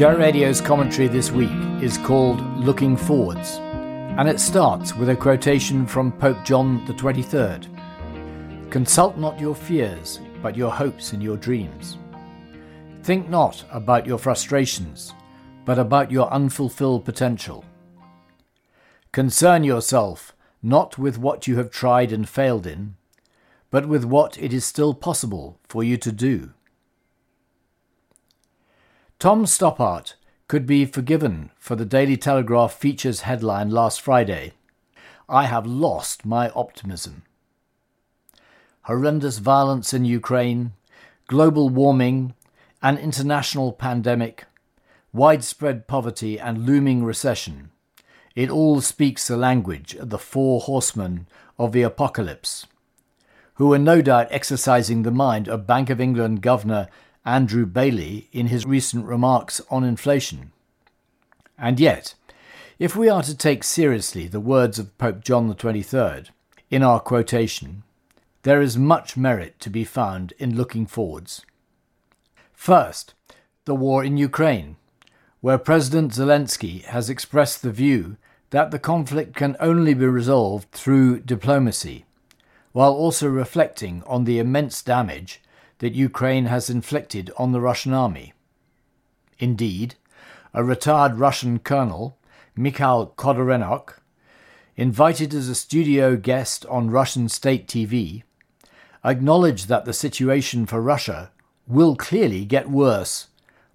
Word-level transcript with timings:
Share 0.00 0.16
Radio's 0.16 0.62
commentary 0.62 1.08
this 1.08 1.30
week 1.30 1.52
is 1.82 1.98
called 1.98 2.40
Looking 2.56 2.96
Forwards, 2.96 3.58
and 3.58 4.30
it 4.30 4.40
starts 4.40 4.96
with 4.96 5.10
a 5.10 5.14
quotation 5.14 5.86
from 5.86 6.10
Pope 6.10 6.42
John 6.42 6.86
23rd. 6.86 8.70
Consult 8.70 9.18
not 9.18 9.38
your 9.38 9.54
fears, 9.54 10.18
but 10.40 10.56
your 10.56 10.70
hopes 10.70 11.12
and 11.12 11.22
your 11.22 11.36
dreams. 11.36 11.98
Think 13.02 13.28
not 13.28 13.62
about 13.70 14.06
your 14.06 14.16
frustrations, 14.16 15.12
but 15.66 15.78
about 15.78 16.10
your 16.10 16.32
unfulfilled 16.32 17.04
potential. 17.04 17.62
Concern 19.12 19.64
yourself 19.64 20.34
not 20.62 20.96
with 20.96 21.18
what 21.18 21.46
you 21.46 21.58
have 21.58 21.70
tried 21.70 22.10
and 22.10 22.26
failed 22.26 22.66
in, 22.66 22.94
but 23.70 23.86
with 23.86 24.06
what 24.06 24.38
it 24.38 24.54
is 24.54 24.64
still 24.64 24.94
possible 24.94 25.60
for 25.68 25.84
you 25.84 25.98
to 25.98 26.10
do. 26.10 26.54
Tom 29.20 29.44
Stoppard 29.44 30.14
could 30.48 30.64
be 30.64 30.86
forgiven 30.86 31.50
for 31.58 31.76
the 31.76 31.84
Daily 31.84 32.16
Telegraph 32.16 32.72
features 32.72 33.20
headline 33.20 33.68
last 33.68 34.00
Friday 34.00 34.54
I 35.28 35.44
have 35.44 35.66
lost 35.66 36.24
my 36.24 36.48
optimism. 36.56 37.24
Horrendous 38.84 39.36
violence 39.36 39.92
in 39.92 40.06
Ukraine, 40.06 40.72
global 41.26 41.68
warming, 41.68 42.32
an 42.80 42.96
international 42.96 43.74
pandemic, 43.74 44.46
widespread 45.12 45.86
poverty, 45.86 46.40
and 46.40 46.64
looming 46.64 47.04
recession. 47.04 47.72
It 48.34 48.48
all 48.48 48.80
speaks 48.80 49.28
the 49.28 49.36
language 49.36 49.94
of 49.96 50.08
the 50.08 50.18
four 50.18 50.62
horsemen 50.62 51.26
of 51.58 51.72
the 51.72 51.82
apocalypse, 51.82 52.66
who 53.56 53.70
are 53.74 53.78
no 53.78 54.00
doubt 54.00 54.28
exercising 54.30 55.02
the 55.02 55.10
mind 55.10 55.46
of 55.46 55.66
Bank 55.66 55.90
of 55.90 56.00
England 56.00 56.40
Governor 56.40 56.88
Andrew 57.24 57.66
Bailey 57.66 58.28
in 58.32 58.46
his 58.46 58.64
recent 58.64 59.04
remarks 59.04 59.60
on 59.70 59.84
inflation. 59.84 60.52
And 61.58 61.78
yet, 61.78 62.14
if 62.78 62.96
we 62.96 63.10
are 63.10 63.22
to 63.22 63.36
take 63.36 63.62
seriously 63.62 64.26
the 64.26 64.40
words 64.40 64.78
of 64.78 64.96
Pope 64.96 65.22
John 65.22 65.54
XXIII 65.54 66.24
in 66.70 66.82
our 66.82 66.98
quotation, 66.98 67.82
there 68.42 68.62
is 68.62 68.78
much 68.78 69.18
merit 69.18 69.60
to 69.60 69.68
be 69.68 69.84
found 69.84 70.32
in 70.38 70.56
looking 70.56 70.86
forwards. 70.86 71.44
First, 72.54 73.12
the 73.66 73.74
war 73.74 74.02
in 74.02 74.16
Ukraine, 74.16 74.76
where 75.42 75.58
President 75.58 76.12
Zelensky 76.12 76.82
has 76.84 77.10
expressed 77.10 77.62
the 77.62 77.70
view 77.70 78.16
that 78.48 78.70
the 78.70 78.78
conflict 78.78 79.36
can 79.36 79.56
only 79.60 79.92
be 79.92 80.06
resolved 80.06 80.70
through 80.72 81.20
diplomacy, 81.20 82.06
while 82.72 82.92
also 82.92 83.28
reflecting 83.28 84.02
on 84.06 84.24
the 84.24 84.38
immense 84.38 84.82
damage 84.82 85.42
that 85.80 85.94
Ukraine 85.94 86.46
has 86.46 86.70
inflicted 86.70 87.30
on 87.36 87.52
the 87.52 87.60
Russian 87.60 87.92
army. 87.92 88.32
Indeed, 89.38 89.96
a 90.54 90.62
retired 90.62 91.18
Russian 91.18 91.58
colonel, 91.58 92.16
Mikhail 92.54 93.14
Khodaryonok, 93.16 93.94
invited 94.76 95.34
as 95.34 95.48
a 95.48 95.54
studio 95.54 96.16
guest 96.16 96.64
on 96.66 96.90
Russian 96.90 97.28
state 97.28 97.66
TV, 97.66 98.22
acknowledged 99.04 99.68
that 99.68 99.84
the 99.84 99.92
situation 99.92 100.66
for 100.66 100.80
Russia 100.80 101.30
will 101.66 101.96
clearly 101.96 102.44
get 102.44 102.70
worse. 102.70 103.28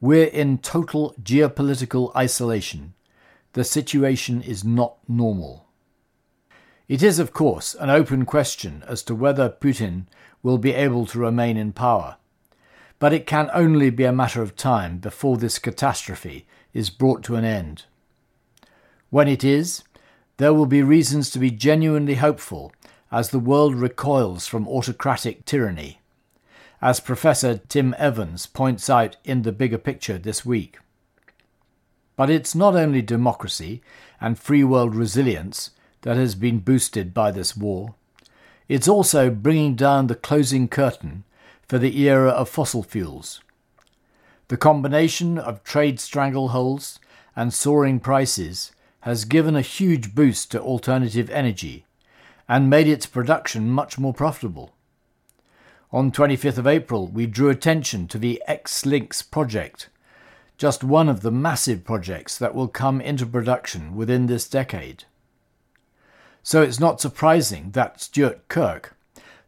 We're 0.00 0.26
in 0.26 0.58
total 0.58 1.14
geopolitical 1.22 2.14
isolation. 2.16 2.94
The 3.52 3.64
situation 3.64 4.42
is 4.42 4.64
not 4.64 4.96
normal. 5.08 5.66
It 6.88 7.02
is, 7.02 7.18
of 7.18 7.32
course, 7.32 7.74
an 7.76 7.90
open 7.90 8.24
question 8.24 8.82
as 8.88 9.02
to 9.04 9.14
whether 9.14 9.48
Putin 9.48 10.06
will 10.42 10.58
be 10.58 10.74
able 10.74 11.06
to 11.06 11.18
remain 11.18 11.56
in 11.56 11.72
power. 11.72 12.16
But 12.98 13.12
it 13.12 13.26
can 13.26 13.50
only 13.52 13.90
be 13.90 14.04
a 14.04 14.12
matter 14.12 14.42
of 14.42 14.56
time 14.56 14.98
before 14.98 15.36
this 15.36 15.58
catastrophe 15.58 16.46
is 16.72 16.90
brought 16.90 17.22
to 17.24 17.36
an 17.36 17.44
end. 17.44 17.84
When 19.10 19.28
it 19.28 19.44
is, 19.44 19.82
there 20.36 20.54
will 20.54 20.66
be 20.66 20.82
reasons 20.82 21.30
to 21.30 21.38
be 21.38 21.50
genuinely 21.50 22.14
hopeful 22.14 22.72
as 23.10 23.28
the 23.30 23.38
world 23.38 23.74
recoils 23.74 24.46
from 24.46 24.66
autocratic 24.66 25.44
tyranny, 25.44 26.00
as 26.80 26.98
Professor 26.98 27.58
Tim 27.58 27.94
Evans 27.98 28.46
points 28.46 28.88
out 28.88 29.16
in 29.24 29.42
The 29.42 29.52
Bigger 29.52 29.78
Picture 29.78 30.18
this 30.18 30.46
week. 30.46 30.78
But 32.16 32.30
it's 32.30 32.54
not 32.54 32.74
only 32.74 33.02
democracy 33.02 33.82
and 34.20 34.38
free 34.38 34.64
world 34.64 34.94
resilience 34.94 35.70
that 36.02 36.16
has 36.16 36.34
been 36.34 36.58
boosted 36.58 37.12
by 37.12 37.30
this 37.30 37.56
war. 37.56 37.94
It's 38.72 38.88
also 38.88 39.28
bringing 39.28 39.74
down 39.74 40.06
the 40.06 40.14
closing 40.14 40.66
curtain 40.66 41.24
for 41.68 41.76
the 41.76 41.94
era 42.08 42.30
of 42.30 42.48
fossil 42.48 42.82
fuels. 42.82 43.42
The 44.48 44.56
combination 44.56 45.36
of 45.36 45.62
trade 45.62 45.98
strangleholds 45.98 46.98
and 47.36 47.52
soaring 47.52 48.00
prices 48.00 48.72
has 49.00 49.26
given 49.26 49.56
a 49.56 49.60
huge 49.60 50.14
boost 50.14 50.50
to 50.52 50.62
alternative 50.62 51.28
energy 51.28 51.84
and 52.48 52.70
made 52.70 52.88
its 52.88 53.04
production 53.04 53.68
much 53.68 53.98
more 53.98 54.14
profitable. 54.14 54.72
On 55.92 56.10
25th 56.10 56.56
of 56.56 56.66
April, 56.66 57.08
we 57.08 57.26
drew 57.26 57.50
attention 57.50 58.08
to 58.08 58.16
the 58.16 58.42
Xlinks 58.48 59.22
project, 59.30 59.90
just 60.56 60.82
one 60.82 61.10
of 61.10 61.20
the 61.20 61.30
massive 61.30 61.84
projects 61.84 62.38
that 62.38 62.54
will 62.54 62.68
come 62.68 63.02
into 63.02 63.26
production 63.26 63.94
within 63.94 64.28
this 64.28 64.48
decade. 64.48 65.04
So 66.42 66.62
it's 66.62 66.80
not 66.80 67.00
surprising 67.00 67.70
that 67.70 68.00
Stuart 68.00 68.48
Kirk, 68.48 68.96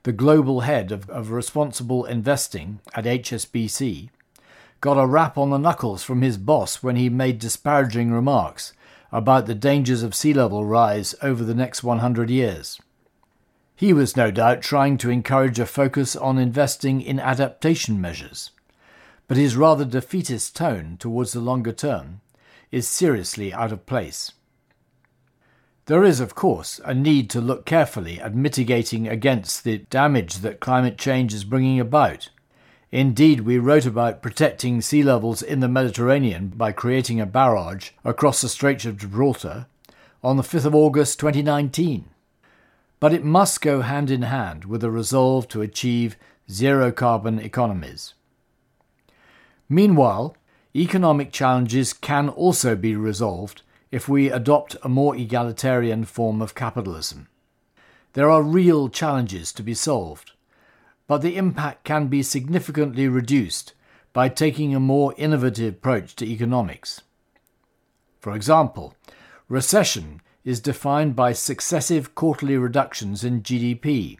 the 0.05 0.12
global 0.12 0.60
head 0.60 0.93
of, 0.93 1.10
of 1.10 1.31
responsible 1.31 2.05
investing 2.05 2.81
at 2.94 3.05
HSBC, 3.05 4.10
got 4.81 4.99
a 4.99 5.06
rap 5.06 5.37
on 5.37 5.50
the 5.50 5.59
knuckles 5.59 6.05
from 6.05 6.22
his 6.22 6.37
boss 6.37 6.82
when 6.82 6.94
he 6.94 7.09
made 7.09 7.38
disparaging 7.38 8.12
remarks 8.12 8.72
about 9.10 9.47
the 9.47 9.55
dangers 9.55 10.03
of 10.03 10.15
sea 10.15 10.34
level 10.34 10.65
rise 10.65 11.15
over 11.22 11.43
the 11.43 11.55
next 11.55 11.82
100 11.82 12.31
years. 12.31 12.81
He 13.75 13.93
was 13.93 14.16
no 14.16 14.31
doubt 14.31 14.62
trying 14.62 14.99
to 14.99 15.11
encourage 15.11 15.59
a 15.59 15.66
focus 15.66 16.15
on 16.15 16.38
investing 16.38 17.00
in 17.00 17.19
adaptation 17.19 18.00
measures, 18.00 18.50
but 19.26 19.37
his 19.37 19.56
rather 19.56 19.84
defeatist 19.84 20.55
tone 20.55 20.97
towards 21.00 21.32
the 21.32 21.41
longer 21.41 21.72
term 21.72 22.21
is 22.71 22.87
seriously 22.87 23.53
out 23.53 23.72
of 23.72 23.87
place. 23.87 24.32
There 25.87 26.03
is, 26.03 26.19
of 26.19 26.34
course, 26.34 26.81
a 26.87 26.95
need 26.95 27.28
to 27.31 27.43
look 27.43 27.67
carefully 27.67 28.19
at 28.19 28.34
mitigating 28.34 29.06
against 29.06 29.65
the 29.65 29.78
damage 29.91 30.37
that 30.37 30.59
climate 30.59 30.97
change 30.97 31.34
is 31.34 31.45
bringing 31.45 31.78
about. 31.78 32.31
Indeed, 32.91 33.41
we 33.41 33.59
wrote 33.59 33.84
about 33.84 34.23
protecting 34.23 34.81
sea 34.81 35.03
levels 35.03 35.43
in 35.43 35.61
the 35.61 35.69
Mediterranean 35.69 36.49
by 36.49 36.73
creating 36.73 37.21
a 37.21 37.27
barrage 37.27 37.91
across 38.03 38.41
the 38.41 38.49
Straits 38.49 38.87
of 38.87 38.97
Gibraltar 38.97 39.67
on 40.23 40.39
the 40.39 40.43
5th 40.43 40.65
of 40.65 40.75
August 40.75 41.21
2019. 41.21 42.06
But 42.99 43.12
it 43.12 43.25
must 43.25 43.61
go 43.61 43.83
hand 43.83 44.11
in 44.11 44.23
hand 44.23 44.65
with 44.65 44.83
a 44.84 44.91
resolve 44.91 45.49
to 45.49 45.61
achieve 45.61 46.17
zero 46.50 46.93
carbon 46.93 47.39
economies. 47.39 48.15
Meanwhile, 49.69 50.34
economic 50.75 51.31
challenges 51.31 51.93
can 51.93 52.31
also 52.31 52.75
be 52.75 52.97
resolved 52.97 53.61
if 53.94 54.09
we 54.09 54.28
adopt 54.28 54.75
a 54.82 54.88
more 54.88 55.15
egalitarian 55.15 56.05
form 56.05 56.43
of 56.43 56.56
capitalism. 56.56 57.28
There 58.15 58.28
are 58.28 58.43
real 58.43 58.88
challenges 58.88 59.53
to 59.53 59.62
be 59.62 59.72
solved, 59.72 60.32
but 61.06 61.19
the 61.19 61.37
impact 61.37 61.84
can 61.84 62.09
be 62.09 62.21
significantly 62.25 63.06
reduced 63.06 63.72
by 64.12 64.31
taking 64.31 64.75
a 64.75 64.81
more 64.81 65.15
innovative 65.16 65.75
approach 65.75 66.16
to 66.16 66.27
economics. 66.27 67.03
For 68.19 68.35
example, 68.35 68.96
recession 69.49 70.20
is 70.44 70.58
defined 70.58 71.14
by 71.14 71.32
successive 71.32 72.17
quarterly 72.17 72.56
reductions 72.56 73.23
in 73.23 73.43
GDP. 73.43 74.19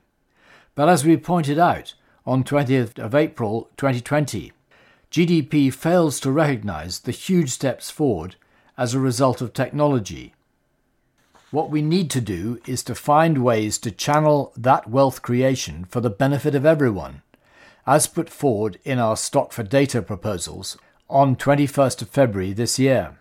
But 0.77 0.89
as 0.89 1.05
we 1.05 1.17
pointed 1.17 1.59
out 1.59 1.95
on 2.25 2.45
20th 2.45 3.01
of 3.01 3.13
April 3.13 3.71
2020, 3.77 4.53
GDP 5.11 5.75
fails 5.75 6.21
to 6.21 6.31
recognize 6.31 7.01
the 7.01 7.11
huge 7.11 7.51
steps 7.51 7.91
forward 7.91 8.37
as 8.77 8.95
a 8.95 9.01
result 9.01 9.41
of 9.41 9.53
technology. 9.53 10.35
What 11.51 11.71
we 11.71 11.83
need 11.83 12.11
to 12.11 12.21
do 12.21 12.61
is 12.67 12.83
to 12.85 12.95
find 12.95 13.45
ways 13.45 13.79
to 13.79 13.91
channel 13.93 14.53
that 14.57 14.91
wealth 14.91 15.23
creation 15.23 15.85
for 15.85 16.01
the 16.01 16.11
benefit 16.11 16.55
of 16.55 16.67
everyone, 16.67 17.23
as 17.87 18.09
put 18.09 18.29
forward 18.29 18.79
in 18.85 18.99
our 18.99 19.17
Stock 19.17 19.53
for 19.53 19.63
Data 19.63 20.03
proposals 20.03 20.77
on 21.09 21.37
21st 21.37 22.03
of 22.03 22.09
February 22.09 22.53
this 22.53 22.79
year. 22.79 23.17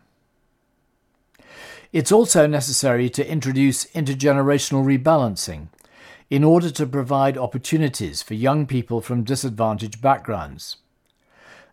It's 1.92 2.12
also 2.12 2.48
necessary 2.48 3.08
to 3.12 3.30
introduce 3.30 3.86
intergenerational 3.92 4.84
rebalancing 4.84 5.68
in 6.32 6.44
order 6.44 6.72
to 6.72 6.88
provide 6.88 7.38
opportunities 7.38 8.24
for 8.24 8.34
young 8.34 8.66
people 8.66 9.00
from 9.00 9.24
disadvantaged 9.24 10.02
backgrounds. 10.02 10.78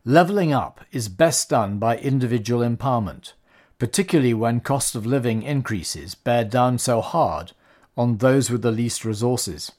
Levelling 0.05 0.53
up 0.53 0.83
is 0.93 1.09
best 1.09 1.49
done 1.49 1.79
by 1.79 1.97
individual 1.97 2.61
empowerment 2.61 3.33
particularly 3.81 4.35
when 4.35 4.61
cost 4.61 4.95
of 4.95 5.07
living 5.07 5.43
increases 5.43 6.15
bear 6.15 6.45
down 6.45 6.77
so 6.77 7.01
hard 7.01 7.53
on 7.97 8.19
those 8.19 8.51
with 8.51 8.61
the 8.61 8.71
least 8.71 9.07
resources. 9.07 9.73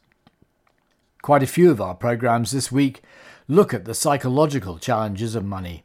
Quite 1.22 1.44
a 1.44 1.48
few 1.48 1.70
of 1.70 1.80
our 1.80 1.94
programs 1.94 2.50
this 2.50 2.72
week 2.72 3.04
look 3.48 3.76
at 3.76 3.86
the 3.86 3.94
psychological 3.94 4.80
challenges 4.80 5.36
of 5.36 5.46
money. 5.46 5.84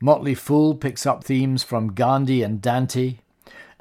Motley 0.00 0.36
Fool 0.36 0.76
picks 0.76 1.04
up 1.04 1.24
themes 1.24 1.64
from 1.64 1.94
Gandhi 1.94 2.44
and 2.44 2.62
Dante, 2.62 3.16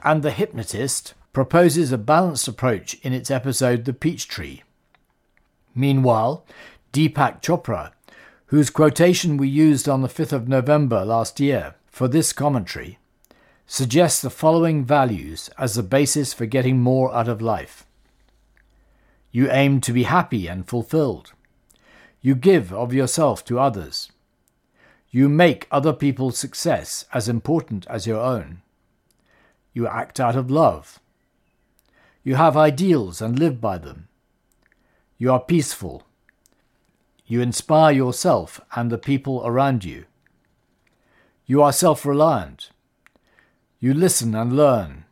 and 0.04 0.24
The 0.24 0.32
Hypnotist 0.32 1.14
proposes 1.34 1.92
a 1.92 2.00
balanced 2.00 2.48
approach 2.48 2.96
in 3.04 3.14
its 3.14 3.30
episode 3.30 3.86
The 3.86 3.94
Peach 3.94 4.28
Tree. 4.28 4.64
Meanwhile, 5.76 6.46
Deepak 6.92 7.44
Chopra, 7.44 7.92
whose 8.48 8.72
quotation 8.72 9.38
we 9.38 9.50
used 9.50 9.88
on 9.88 10.02
the 10.02 10.08
5th 10.08 10.34
of 10.34 10.48
November 10.48 11.06
last 11.06 11.40
year 11.40 11.76
for 11.86 12.08
this 12.08 12.34
commentary, 12.34 12.98
suggests 13.66 14.22
the 14.22 14.30
following 14.30 14.84
values 14.84 15.50
as 15.58 15.76
the 15.76 15.84
basis 15.84 16.34
for 16.34 16.46
getting 16.46 16.80
more 16.80 17.14
out 17.14 17.28
of 17.28 17.42
life. 17.42 17.86
You 19.32 19.50
aim 19.50 19.82
to 19.82 19.94
be 19.94 20.04
happy 20.04 20.48
and 20.48 20.68
fulfilled. 20.68 21.34
You 22.22 22.36
give 22.36 22.72
of 22.74 22.94
yourself 22.94 23.44
to 23.46 23.60
others. 23.60 24.12
You 25.10 25.30
make 25.30 25.68
other 25.72 25.94
people's 25.94 26.38
success 26.38 27.06
as 27.14 27.30
important 27.30 27.86
as 27.88 28.08
your 28.08 28.20
own. 28.20 28.62
You 29.74 29.88
act 29.88 30.20
out 30.20 30.36
of 30.36 30.52
love. 30.52 31.00
You 32.24 32.36
have 32.36 32.56
ideals 32.56 33.22
and 33.22 33.38
live 33.38 33.60
by 33.60 33.78
them. 33.78 34.08
You 35.18 35.32
are 35.32 35.40
peaceful. 35.40 36.04
You 37.26 37.42
inspire 37.42 37.94
yourself 37.94 38.62
and 38.76 38.92
the 38.92 38.98
people 38.98 39.42
around 39.46 39.84
you. 39.84 40.06
You 41.46 41.62
are 41.62 41.74
self 41.74 42.06
reliant. 42.06 42.70
You 43.84 43.94
listen 43.94 44.34
and 44.34 44.56
learn. 44.56 45.04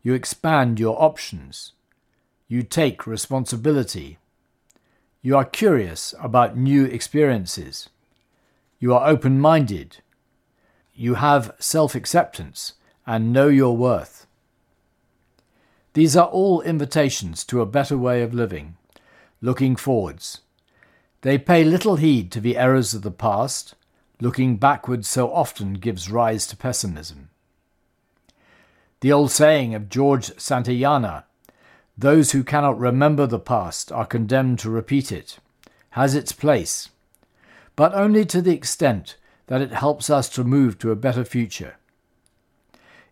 You 0.00 0.14
expand 0.14 0.78
your 0.78 1.02
options. 1.02 1.72
You 2.46 2.62
take 2.62 3.04
responsibility. 3.04 4.18
You 5.22 5.36
are 5.36 5.44
curious 5.44 6.14
about 6.20 6.56
new 6.56 6.84
experiences. 6.84 7.88
You 8.78 8.94
are 8.94 9.08
open 9.08 9.40
minded. 9.40 9.96
You 10.94 11.14
have 11.14 11.56
self 11.58 11.96
acceptance 11.96 12.74
and 13.08 13.32
know 13.32 13.48
your 13.48 13.76
worth. 13.76 14.28
These 15.94 16.16
are 16.16 16.28
all 16.28 16.62
invitations 16.62 17.42
to 17.46 17.60
a 17.60 17.66
better 17.66 17.98
way 17.98 18.22
of 18.22 18.32
living, 18.32 18.76
looking 19.40 19.74
forwards. 19.74 20.42
They 21.22 21.38
pay 21.38 21.64
little 21.64 21.96
heed 21.96 22.30
to 22.30 22.40
the 22.40 22.56
errors 22.56 22.94
of 22.94 23.02
the 23.02 23.10
past, 23.10 23.74
looking 24.20 24.58
backwards 24.58 25.08
so 25.08 25.32
often 25.32 25.74
gives 25.74 26.08
rise 26.08 26.46
to 26.46 26.56
pessimism. 26.56 27.29
The 29.00 29.12
old 29.12 29.30
saying 29.30 29.74
of 29.74 29.88
George 29.88 30.26
Santayana, 30.36 31.24
those 31.96 32.32
who 32.32 32.44
cannot 32.44 32.78
remember 32.78 33.26
the 33.26 33.38
past 33.38 33.90
are 33.90 34.04
condemned 34.04 34.58
to 34.58 34.70
repeat 34.70 35.10
it, 35.10 35.38
has 35.90 36.14
its 36.14 36.32
place, 36.32 36.90
but 37.76 37.94
only 37.94 38.26
to 38.26 38.42
the 38.42 38.52
extent 38.52 39.16
that 39.46 39.62
it 39.62 39.72
helps 39.72 40.10
us 40.10 40.28
to 40.30 40.44
move 40.44 40.78
to 40.78 40.90
a 40.90 40.96
better 40.96 41.24
future. 41.24 41.76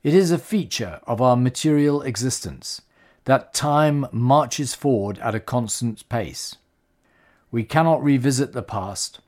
It 0.02 0.12
is 0.12 0.30
a 0.30 0.38
feature 0.38 1.00
of 1.06 1.22
our 1.22 1.36
material 1.36 2.02
existence 2.02 2.82
that 3.24 3.54
time 3.54 4.06
marches 4.12 4.74
forward 4.74 5.18
at 5.20 5.34
a 5.34 5.40
constant 5.40 6.06
pace. 6.10 6.56
We 7.50 7.64
cannot 7.64 8.02
revisit 8.02 8.52
the 8.52 8.62
past, 8.62 9.20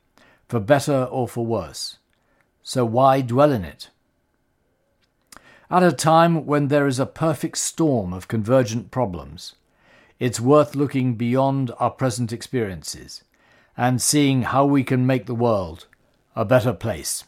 for 0.47 0.59
better 0.59 1.05
or 1.05 1.27
for 1.27 1.45
worse, 1.45 1.97
so 2.61 2.85
why 2.85 3.21
dwell 3.21 3.51
in 3.51 3.65
it? 3.65 3.89
At 5.71 5.83
a 5.83 5.93
time 5.93 6.45
when 6.45 6.67
there 6.67 6.85
is 6.85 6.99
a 6.99 7.05
perfect 7.05 7.57
storm 7.57 8.11
of 8.11 8.27
convergent 8.27 8.91
problems, 8.91 9.55
it's 10.19 10.37
worth 10.37 10.75
looking 10.75 11.15
beyond 11.15 11.71
our 11.79 11.91
present 11.91 12.33
experiences 12.33 13.23
and 13.77 14.01
seeing 14.01 14.41
how 14.41 14.65
we 14.65 14.83
can 14.83 15.07
make 15.07 15.27
the 15.27 15.33
world 15.33 15.87
a 16.35 16.43
better 16.43 16.73
place. 16.73 17.23